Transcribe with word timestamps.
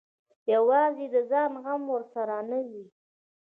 یوازې 0.53 1.05
د 1.13 1.15
ځان 1.31 1.51
غم 1.63 1.83
ورسره 1.93 2.35
نه 2.49 2.59
وي. 2.67 2.85